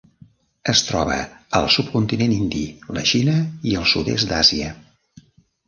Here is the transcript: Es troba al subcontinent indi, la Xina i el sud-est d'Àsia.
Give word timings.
Es 0.71 0.79
troba 0.87 1.17
al 1.59 1.67
subcontinent 1.75 2.35
indi, 2.39 2.63
la 3.01 3.05
Xina 3.13 3.39
i 3.73 3.79
el 3.83 3.89
sud-est 3.95 4.33
d'Àsia. 4.35 4.75